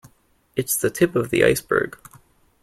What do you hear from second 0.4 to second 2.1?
It's the tip of the iceberg.